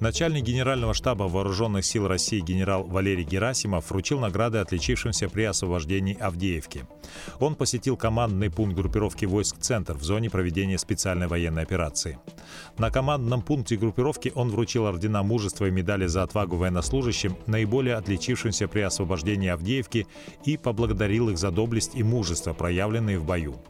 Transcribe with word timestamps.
Начальник 0.00 0.44
Генерального 0.44 0.94
штаба 0.94 1.24
Вооруженных 1.24 1.84
сил 1.84 2.08
России 2.08 2.40
генерал 2.40 2.84
Валерий 2.84 3.22
Герасимов 3.22 3.90
вручил 3.90 4.18
награды 4.18 4.56
отличившимся 4.56 5.28
при 5.28 5.42
освобождении 5.42 6.18
Авдеевки. 6.18 6.86
Он 7.38 7.54
посетил 7.54 7.98
командный 7.98 8.50
пункт 8.50 8.74
группировки 8.74 9.26
войск 9.26 9.58
«Центр» 9.58 9.92
в 9.92 10.02
зоне 10.02 10.30
проведения 10.30 10.78
специальной 10.78 11.26
военной 11.26 11.64
операции. 11.64 12.18
На 12.78 12.90
командном 12.90 13.42
пункте 13.42 13.76
группировки 13.76 14.32
он 14.34 14.48
вручил 14.48 14.86
ордена 14.86 15.22
мужества 15.22 15.66
и 15.66 15.70
медали 15.70 16.06
за 16.06 16.22
отвагу 16.22 16.56
военнослужащим, 16.56 17.36
наиболее 17.46 17.96
отличившимся 17.96 18.68
при 18.68 18.80
освобождении 18.80 19.50
Авдеевки, 19.50 20.06
и 20.46 20.56
поблагодарил 20.56 21.28
их 21.28 21.36
за 21.36 21.50
доблесть 21.50 21.94
и 21.94 22.02
мужество, 22.02 22.54
проявленные 22.54 23.18
в 23.18 23.26
бою. 23.26 23.60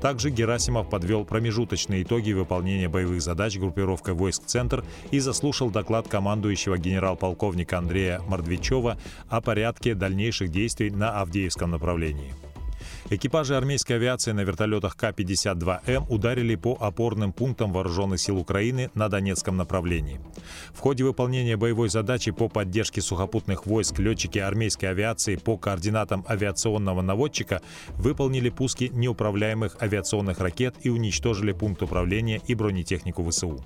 Также 0.00 0.30
Герасимов 0.30 0.88
подвел 0.88 1.24
промежуточные 1.24 2.02
итоги 2.02 2.32
выполнения 2.32 2.88
боевых 2.88 3.22
задач 3.22 3.56
группировкой 3.58 4.14
войск 4.14 4.44
«Центр» 4.46 4.84
и 5.10 5.18
заслушал 5.18 5.70
доклад 5.70 6.08
командующего 6.08 6.78
генерал-полковника 6.78 7.78
Андрея 7.78 8.20
Мордвичева 8.28 8.98
о 9.28 9.40
порядке 9.40 9.94
дальнейших 9.94 10.50
действий 10.50 10.90
на 10.90 11.20
Авдеевском 11.20 11.70
направлении. 11.70 12.34
Экипажи 13.10 13.56
армейской 13.56 13.96
авиации 13.96 14.32
на 14.32 14.40
вертолетах 14.40 14.94
К-52М 14.94 16.04
ударили 16.10 16.56
по 16.56 16.76
опорным 16.78 17.32
пунктам 17.32 17.72
вооруженных 17.72 18.20
сил 18.20 18.36
Украины 18.36 18.90
на 18.92 19.08
Донецком 19.08 19.56
направлении. 19.56 20.20
В 20.74 20.80
ходе 20.80 21.04
выполнения 21.04 21.56
боевой 21.56 21.88
задачи 21.88 22.32
по 22.32 22.50
поддержке 22.50 23.00
сухопутных 23.00 23.64
войск 23.64 23.98
летчики 23.98 24.38
армейской 24.38 24.90
авиации 24.90 25.36
по 25.36 25.56
координатам 25.56 26.22
авиационного 26.28 27.00
наводчика 27.00 27.62
выполнили 27.96 28.50
пуски 28.50 28.90
неуправляемых 28.92 29.78
авиационных 29.80 30.40
ракет 30.40 30.74
и 30.82 30.90
уничтожили 30.90 31.52
пункт 31.52 31.82
управления 31.82 32.42
и 32.46 32.54
бронетехнику 32.54 33.24
ВСУ. 33.30 33.64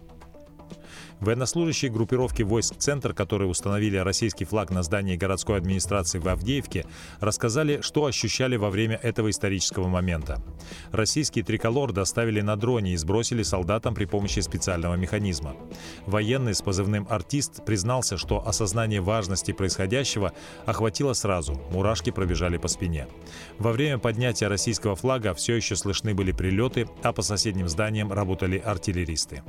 Военнослужащие 1.21 1.91
группировки 1.91 2.43
войск 2.43 2.77
«Центр», 2.77 3.15
которые 3.15 3.49
установили 3.49 3.97
российский 3.97 4.45
флаг 4.45 4.71
на 4.71 4.83
здании 4.83 5.17
городской 5.17 5.57
администрации 5.57 6.19
в 6.19 6.29
Авдеевке, 6.29 6.85
рассказали, 7.21 7.81
что 7.83 8.07
ощущали 8.07 8.57
во 8.57 8.71
время 8.71 8.97
этого 9.03 9.31
исторического 9.31 9.89
момента. 9.89 10.43
Российский 10.91 11.43
триколор 11.43 11.93
доставили 11.93 12.41
на 12.41 12.57
дроне 12.57 12.95
и 12.95 12.97
сбросили 12.97 13.43
солдатам 13.43 13.95
при 13.95 14.05
помощи 14.05 14.41
специального 14.41 14.95
механизма. 14.95 15.55
Военный 16.07 16.55
с 16.55 16.63
позывным 16.63 17.07
«Артист» 17.09 17.65
признался, 17.65 18.17
что 18.17 18.47
осознание 18.47 19.01
важности 19.01 19.53
происходящего 19.53 20.33
охватило 20.67 21.13
сразу, 21.13 21.61
мурашки 21.71 22.11
пробежали 22.11 22.57
по 22.57 22.69
спине. 22.69 23.07
Во 23.59 23.73
время 23.73 23.99
поднятия 23.99 24.49
российского 24.49 24.97
флага 24.97 25.35
все 25.35 25.55
еще 25.55 25.77
слышны 25.77 26.15
были 26.15 26.33
прилеты, 26.33 26.89
а 27.03 27.13
по 27.13 27.23
соседним 27.23 27.69
зданиям 27.69 28.13
работали 28.13 28.59
артиллеристы. 28.59 29.43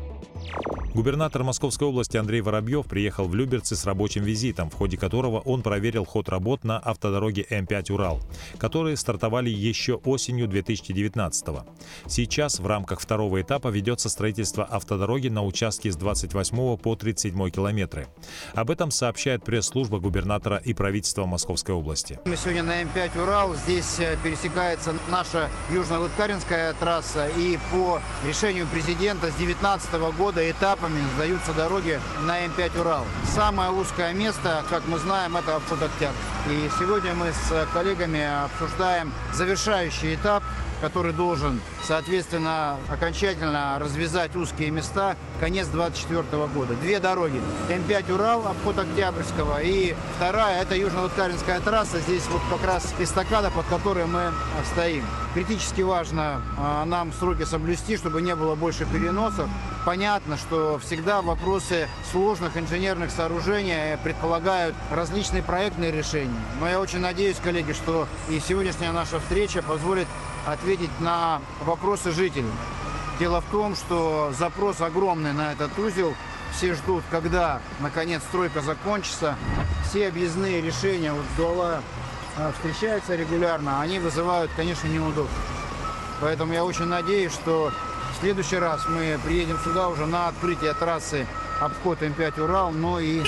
Губернатор 0.93 1.43
Московской 1.43 1.87
области 1.87 2.17
Андрей 2.17 2.41
Воробьев 2.41 2.85
приехал 2.85 3.27
в 3.27 3.33
Люберцы 3.33 3.75
с 3.75 3.83
рабочим 3.83 4.23
визитом, 4.23 4.69
в 4.69 4.75
ходе 4.75 4.95
которого 4.95 5.39
он 5.39 5.63
проверил 5.63 6.05
ход 6.05 6.29
работ 6.29 6.63
на 6.63 6.77
автодороге 6.77 7.47
М5 7.49 7.91
«Урал», 7.91 8.19
которые 8.59 8.95
стартовали 8.95 9.49
еще 9.49 9.95
осенью 10.05 10.47
2019 10.47 11.47
-го. 11.47 11.63
Сейчас 12.05 12.59
в 12.59 12.67
рамках 12.67 12.99
второго 12.99 13.41
этапа 13.41 13.69
ведется 13.69 14.07
строительство 14.07 14.65
автодороги 14.65 15.29
на 15.29 15.43
участке 15.43 15.91
с 15.91 15.95
28 15.95 16.77
по 16.77 16.95
37 16.95 17.49
километры. 17.49 18.07
Об 18.53 18.69
этом 18.69 18.91
сообщает 18.91 19.43
пресс-служба 19.43 19.97
губернатора 19.97 20.57
и 20.57 20.75
правительства 20.75 21.25
Московской 21.25 21.73
области. 21.73 22.19
Мы 22.25 22.37
сегодня 22.37 22.61
на 22.61 22.83
М5 22.83 23.19
«Урал». 23.23 23.55
Здесь 23.55 23.99
э, 23.99 24.15
пересекается 24.23 24.93
наша 25.09 25.49
Южно-Лыткаринская 25.71 26.75
трасса. 26.79 27.29
И 27.29 27.57
по 27.71 27.99
решению 28.27 28.67
президента 28.67 29.31
с 29.31 29.35
2019 29.35 29.93
года 30.15 30.51
этап 30.51 30.82
этапами 30.83 31.01
сдаются 31.15 31.53
дороги 31.53 31.99
на 32.25 32.45
М5 32.45 32.81
Урал. 32.81 33.05
Самое 33.33 33.71
узкое 33.71 34.13
место, 34.13 34.63
как 34.69 34.83
мы 34.87 34.97
знаем, 34.99 35.37
это 35.37 35.55
обход 35.55 35.81
Октябрь. 35.81 36.15
И 36.49 36.69
сегодня 36.77 37.13
мы 37.13 37.31
с 37.31 37.67
коллегами 37.73 38.21
обсуждаем 38.43 39.11
завершающий 39.33 40.15
этап 40.15 40.43
который 40.83 41.13
должен, 41.13 41.61
соответственно, 41.81 42.77
окончательно 42.89 43.77
развязать 43.79 44.35
узкие 44.35 44.69
места 44.69 45.15
конец 45.39 45.67
2024 45.67 46.47
года. 46.47 46.73
Две 46.75 46.99
дороги. 46.99 47.39
М5 47.69 48.13
Урал, 48.13 48.45
обход 48.45 48.77
Октябрьского, 48.79 49.61
и 49.61 49.95
вторая, 50.17 50.61
это 50.61 50.75
Южно-Лыткаринская 50.75 51.61
трасса. 51.61 52.01
Здесь 52.01 52.27
вот 52.27 52.41
как 52.49 52.67
раз 52.67 52.93
эстакада, 52.99 53.49
под 53.49 53.65
которой 53.67 54.07
мы 54.07 54.33
стоим. 54.73 55.05
Критически 55.33 55.81
важно 55.81 56.41
а, 56.57 56.83
нам 56.83 57.13
сроки 57.13 57.45
соблюсти, 57.45 57.95
чтобы 57.95 58.21
не 58.21 58.35
было 58.35 58.55
больше 58.55 58.85
переносов. 58.85 59.49
Понятно, 59.85 60.37
что 60.37 60.79
всегда 60.79 61.21
вопросы 61.21 61.87
сложных 62.11 62.57
инженерных 62.57 63.09
сооружений 63.09 63.97
предполагают 64.03 64.75
различные 64.91 65.43
проектные 65.43 65.91
решения. 65.91 66.41
Но 66.59 66.67
я 66.67 66.79
очень 66.79 66.99
надеюсь, 66.99 67.37
коллеги, 67.41 67.71
что 67.71 68.07
и 68.29 68.39
сегодняшняя 68.39 68.91
наша 68.91 69.19
встреча 69.19 69.61
позволит 69.61 70.07
ответить 70.45 70.99
на 70.99 71.41
вопросы 71.61 72.11
жителей. 72.11 72.51
Дело 73.19 73.41
в 73.41 73.45
том, 73.45 73.75
что 73.75 74.33
запрос 74.37 74.81
огромный 74.81 75.33
на 75.33 75.53
этот 75.53 75.77
узел. 75.77 76.13
Все 76.55 76.73
ждут, 76.75 77.03
когда, 77.09 77.61
наконец, 77.79 78.21
стройка 78.23 78.61
закончится. 78.61 79.35
Все 79.89 80.07
объездные 80.07 80.61
решения, 80.61 81.11
вот 81.11 81.25
Дуала 81.37 81.81
а, 82.37 82.51
встречаются 82.51 83.15
регулярно, 83.15 83.81
они 83.81 83.99
вызывают, 83.99 84.51
конечно, 84.55 84.87
неудобства. 84.87 85.37
Поэтому 86.21 86.53
я 86.53 86.63
очень 86.63 86.85
надеюсь, 86.85 87.31
что 87.31 87.71
в 88.13 88.19
следующий 88.19 88.57
раз 88.57 88.87
мы 88.87 89.19
приедем 89.23 89.59
сюда 89.63 89.89
уже 89.89 90.05
на 90.05 90.27
открытие 90.27 90.73
трассы 90.73 91.27
обход 91.59 92.01
М5 92.01 92.41
Урал, 92.41 92.71
но 92.71 92.99
и, 92.99 93.23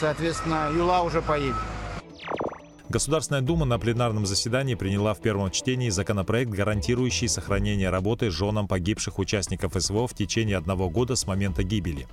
соответственно, 0.00 0.70
Юла 0.74 1.02
уже 1.02 1.22
поедет. 1.22 1.56
Государственная 2.90 3.42
Дума 3.42 3.66
на 3.66 3.78
пленарном 3.78 4.24
заседании 4.24 4.74
приняла 4.74 5.12
в 5.12 5.20
первом 5.20 5.50
чтении 5.50 5.90
законопроект, 5.90 6.50
гарантирующий 6.50 7.28
сохранение 7.28 7.90
работы 7.90 8.30
женам 8.30 8.66
погибших 8.66 9.18
участников 9.18 9.74
СВО 9.78 10.06
в 10.06 10.14
течение 10.14 10.56
одного 10.56 10.88
года 10.88 11.14
с 11.14 11.26
момента 11.26 11.62
гибели. 11.62 12.06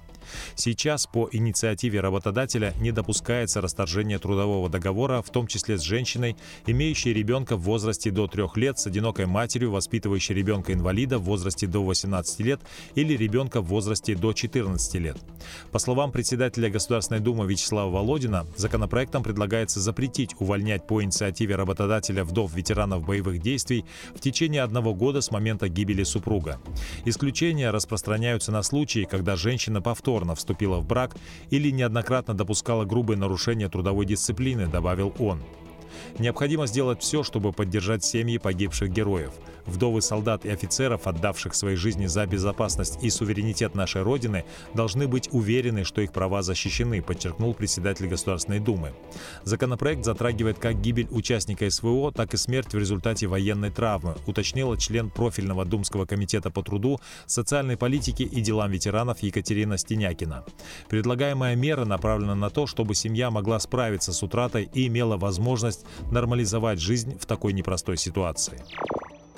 Сейчас 0.55 1.07
по 1.07 1.29
инициативе 1.31 1.99
работодателя 2.01 2.73
не 2.79 2.91
допускается 2.91 3.61
расторжение 3.61 4.19
трудового 4.19 4.69
договора, 4.69 5.21
в 5.21 5.29
том 5.29 5.47
числе 5.47 5.77
с 5.77 5.81
женщиной, 5.81 6.35
имеющей 6.65 7.13
ребенка 7.13 7.55
в 7.55 7.61
возрасте 7.61 8.11
до 8.11 8.27
3 8.27 8.43
лет, 8.55 8.79
с 8.79 8.87
одинокой 8.87 9.25
матерью, 9.25 9.71
воспитывающей 9.71 10.35
ребенка-инвалида 10.35 11.19
в 11.19 11.23
возрасте 11.23 11.67
до 11.67 11.83
18 11.83 12.39
лет 12.39 12.61
или 12.95 13.15
ребенка 13.15 13.61
в 13.61 13.65
возрасте 13.65 14.15
до 14.15 14.33
14 14.33 14.95
лет. 14.95 15.17
По 15.71 15.79
словам 15.79 16.11
председателя 16.11 16.69
Государственной 16.69 17.19
Думы 17.19 17.45
Вячеслава 17.45 17.91
Володина, 17.91 18.45
законопроектом 18.57 19.23
предлагается 19.23 19.79
запретить 19.79 20.35
увольнять 20.39 20.87
по 20.87 21.03
инициативе 21.03 21.55
работодателя 21.55 22.23
вдов 22.23 22.53
ветеранов 22.53 23.05
боевых 23.05 23.41
действий 23.41 23.85
в 24.15 24.19
течение 24.19 24.63
одного 24.63 24.93
года 24.93 25.21
с 25.21 25.31
момента 25.31 25.69
гибели 25.69 26.03
супруга. 26.03 26.59
Исключения 27.05 27.69
распространяются 27.71 28.51
на 28.51 28.63
случаи, 28.63 29.07
когда 29.09 29.35
женщина 29.35 29.81
повторно 29.81 30.14
повторно 30.15 30.35
вступила 30.35 30.79
в 30.79 30.87
брак 30.87 31.17
или 31.49 31.71
неоднократно 31.71 32.33
допускала 32.33 32.85
грубые 32.85 33.17
нарушения 33.17 33.67
трудовой 33.67 34.05
дисциплины, 34.05 34.65
добавил 34.65 35.13
он. 35.19 35.41
Необходимо 36.19 36.67
сделать 36.67 37.01
все, 37.01 37.23
чтобы 37.23 37.51
поддержать 37.51 38.03
семьи 38.03 38.37
погибших 38.37 38.89
героев. 38.89 39.31
Вдовы 39.65 40.01
солдат 40.01 40.45
и 40.45 40.49
офицеров, 40.49 41.07
отдавших 41.07 41.55
свои 41.55 41.75
жизни 41.75 42.05
за 42.05 42.25
безопасность 42.25 42.99
и 43.01 43.09
суверенитет 43.09 43.73
нашей 43.73 44.03
Родины, 44.03 44.45
должны 44.73 45.07
быть 45.07 45.29
уверены, 45.31 45.83
что 45.83 46.01
их 46.01 46.11
права 46.11 46.43
защищены, 46.43 47.01
подчеркнул 47.01 47.53
председатель 47.53 48.07
Государственной 48.07 48.59
Думы. 48.59 48.93
Законопроект 49.43 50.05
затрагивает 50.05 50.59
как 50.59 50.81
гибель 50.81 51.07
участника 51.09 51.69
СВО, 51.69 52.11
так 52.11 52.33
и 52.33 52.37
смерть 52.37 52.73
в 52.73 52.77
результате 52.77 53.27
военной 53.27 53.71
травмы, 53.71 54.15
уточнила 54.27 54.77
член 54.77 55.09
профильного 55.09 55.65
Думского 55.65 56.05
комитета 56.05 56.51
по 56.51 56.61
труду, 56.61 56.99
социальной 57.25 57.75
политике 57.77 58.23
и 58.23 58.41
делам 58.41 58.71
ветеранов 58.71 59.23
Екатерина 59.23 59.77
Стенякина. 59.77 60.45
Предлагаемая 60.89 61.55
мера 61.55 61.85
направлена 61.85 62.35
на 62.35 62.49
то, 62.49 62.67
чтобы 62.67 62.93
семья 62.93 63.31
могла 63.31 63.59
справиться 63.59 64.13
с 64.13 64.21
утратой 64.21 64.69
и 64.73 64.87
имела 64.87 65.17
возможность 65.17 65.74
нормализовать 66.11 66.79
жизнь 66.79 67.17
в 67.19 67.25
такой 67.25 67.53
непростой 67.53 67.97
ситуации. 67.97 68.61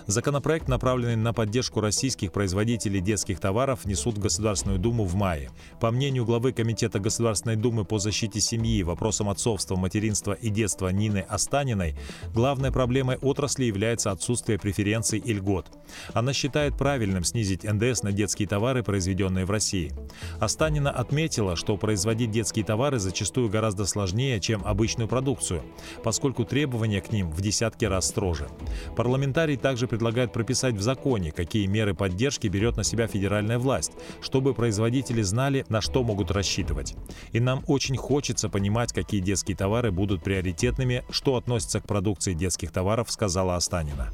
Законопроект, 0.07 0.69
направленный 0.69 1.17
на 1.17 1.33
поддержку 1.33 1.81
российских 1.81 2.31
производителей 2.31 3.01
детских 3.01 3.41
товаров, 3.41 3.83
несут 3.83 4.17
в 4.17 4.21
Государственную 4.21 4.79
Думу 4.79 5.03
в 5.03 5.15
мае. 5.15 5.51
По 5.81 5.91
мнению 5.91 6.25
главы 6.25 6.53
Комитета 6.53 6.99
Государственной 6.99 7.57
Думы 7.57 7.83
по 7.83 7.99
защите 7.99 8.39
семьи, 8.39 8.83
вопросам 8.83 9.27
отцовства, 9.27 9.75
материнства 9.75 10.31
и 10.31 10.47
детства 10.47 10.87
Нины 10.87 11.25
Останиной, 11.27 11.97
главной 12.33 12.71
проблемой 12.71 13.17
отрасли 13.17 13.65
является 13.65 14.11
отсутствие 14.11 14.57
преференций 14.57 15.19
и 15.19 15.33
льгот. 15.33 15.67
Она 16.13 16.31
считает 16.31 16.77
правильным 16.77 17.25
снизить 17.25 17.65
НДС 17.65 18.01
на 18.01 18.13
детские 18.13 18.47
товары, 18.47 18.83
произведенные 18.83 19.43
в 19.43 19.51
России. 19.51 19.91
Останина 20.39 20.89
отметила, 20.89 21.57
что 21.57 21.75
производить 21.75 22.31
детские 22.31 22.63
товары 22.63 22.99
зачастую 22.99 23.49
гораздо 23.49 23.85
сложнее, 23.85 24.39
чем 24.39 24.65
обычную 24.65 25.09
продукцию, 25.09 25.63
поскольку 26.01 26.45
требования 26.45 27.01
к 27.01 27.11
ним 27.11 27.29
в 27.29 27.41
десятки 27.41 27.83
раз 27.83 28.07
строже. 28.07 28.47
Парламентарий 28.95 29.57
также 29.57 29.85
предлагает 29.97 30.31
прописать 30.31 30.75
в 30.75 30.81
законе, 30.81 31.31
какие 31.31 31.65
меры 31.65 31.95
поддержки 31.95 32.45
берет 32.45 32.77
на 32.77 32.83
себя 32.83 33.07
федеральная 33.07 33.57
власть, 33.57 33.93
чтобы 34.21 34.53
производители 34.53 35.23
знали, 35.23 35.65
на 35.69 35.81
что 35.81 36.03
могут 36.03 36.29
рассчитывать. 36.29 36.95
И 37.31 37.39
нам 37.39 37.63
очень 37.65 37.97
хочется 37.97 38.47
понимать, 38.47 38.93
какие 38.93 39.21
детские 39.21 39.57
товары 39.57 39.91
будут 39.91 40.23
приоритетными, 40.23 41.03
что 41.09 41.35
относится 41.35 41.81
к 41.81 41.87
продукции 41.87 42.33
детских 42.33 42.71
товаров, 42.71 43.09
сказала 43.09 43.55
Останина. 43.55 44.13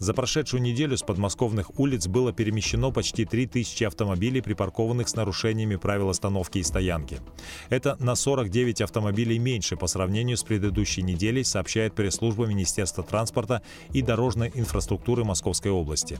За 0.00 0.14
прошедшую 0.14 0.62
неделю 0.62 0.96
с 0.96 1.02
подмосковных 1.02 1.78
улиц 1.78 2.06
было 2.06 2.32
перемещено 2.32 2.90
почти 2.90 3.26
3000 3.26 3.84
автомобилей, 3.84 4.40
припаркованных 4.40 5.10
с 5.10 5.14
нарушениями 5.14 5.76
правил 5.76 6.08
остановки 6.08 6.56
и 6.56 6.62
стоянки. 6.62 7.18
Это 7.68 7.96
на 8.00 8.14
49 8.14 8.80
автомобилей 8.80 9.38
меньше 9.38 9.76
по 9.76 9.86
сравнению 9.86 10.38
с 10.38 10.42
предыдущей 10.42 11.02
неделей, 11.02 11.44
сообщает 11.44 11.94
пресс-служба 11.94 12.46
Министерства 12.46 13.04
транспорта 13.04 13.60
и 13.92 14.00
дорожной 14.00 14.50
инфраструктуры 14.54 15.24
Московской 15.24 15.70
области. 15.70 16.18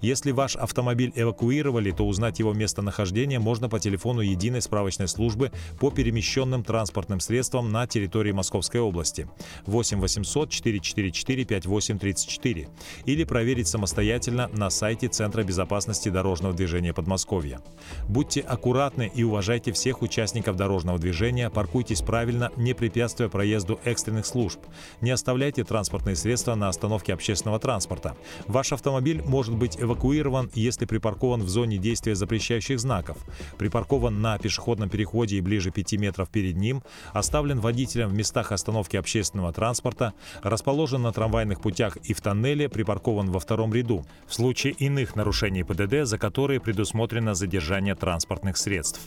Если 0.00 0.30
ваш 0.30 0.54
автомобиль 0.54 1.12
эвакуировали, 1.16 1.90
то 1.90 2.06
узнать 2.06 2.38
его 2.38 2.52
местонахождение 2.54 3.40
можно 3.40 3.68
по 3.68 3.80
телефону 3.80 4.20
единой 4.20 4.62
справочной 4.62 5.08
службы 5.08 5.50
по 5.80 5.90
перемещенным 5.90 6.62
транспортным 6.62 7.18
средствам 7.18 7.72
на 7.72 7.88
территории 7.88 8.30
Московской 8.30 8.80
области 8.80 9.28
8 9.66 9.98
800 9.98 10.48
444 10.48 11.44
5834 11.44 12.68
или 13.04 13.15
или 13.16 13.24
проверить 13.24 13.66
самостоятельно 13.66 14.50
на 14.52 14.68
сайте 14.68 15.08
Центра 15.08 15.42
безопасности 15.42 16.10
дорожного 16.10 16.52
движения 16.52 16.92
Подмосковья. 16.92 17.62
Будьте 18.08 18.42
аккуратны 18.42 19.10
и 19.14 19.22
уважайте 19.22 19.72
всех 19.72 20.02
участников 20.02 20.56
дорожного 20.56 20.98
движения, 20.98 21.48
паркуйтесь 21.48 22.02
правильно, 22.02 22.50
не 22.56 22.74
препятствуя 22.74 23.30
проезду 23.30 23.80
экстренных 23.84 24.26
служб. 24.26 24.60
Не 25.00 25.12
оставляйте 25.12 25.64
транспортные 25.64 26.14
средства 26.14 26.54
на 26.56 26.68
остановке 26.68 27.14
общественного 27.14 27.58
транспорта. 27.58 28.18
Ваш 28.48 28.72
автомобиль 28.72 29.22
может 29.22 29.54
быть 29.54 29.80
эвакуирован, 29.80 30.50
если 30.52 30.84
припаркован 30.84 31.42
в 31.42 31.48
зоне 31.48 31.78
действия 31.78 32.14
запрещающих 32.14 32.78
знаков, 32.78 33.16
припаркован 33.56 34.20
на 34.20 34.36
пешеходном 34.36 34.90
переходе 34.90 35.36
и 35.36 35.40
ближе 35.40 35.70
5 35.70 35.94
метров 35.94 36.28
перед 36.28 36.56
ним, 36.56 36.82
оставлен 37.14 37.60
водителем 37.60 38.10
в 38.10 38.14
местах 38.14 38.52
остановки 38.52 38.98
общественного 38.98 39.54
транспорта, 39.54 40.12
расположен 40.42 41.00
на 41.00 41.12
трамвайных 41.12 41.62
путях 41.62 41.96
и 41.96 42.12
в 42.12 42.20
тоннеле, 42.20 42.68
припаркован 42.68 43.05
припаркован 43.06 43.30
во 43.30 43.38
втором 43.38 43.72
ряду, 43.72 44.04
в 44.26 44.34
случае 44.34 44.72
иных 44.72 45.16
нарушений 45.16 45.64
ПДД, 45.64 46.04
за 46.04 46.18
которые 46.18 46.60
предусмотрено 46.60 47.34
задержание 47.34 47.94
транспортных 47.94 48.56
средств. 48.56 49.00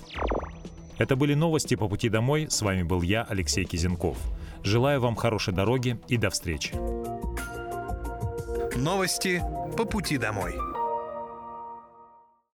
Это 0.98 1.16
были 1.16 1.36
новости 1.36 1.76
по 1.76 1.88
пути 1.88 2.10
домой. 2.10 2.48
С 2.50 2.62
вами 2.62 2.84
был 2.84 3.02
я, 3.02 3.26
Алексей 3.30 3.66
Кизенков. 3.66 4.18
Желаю 4.64 5.02
вам 5.02 5.16
хорошей 5.16 5.54
дороги 5.54 5.98
и 6.10 6.18
до 6.18 6.30
встречи. 6.30 6.74
Новости 8.76 9.42
по 9.78 9.86
пути 9.86 10.18
домой. 10.18 10.69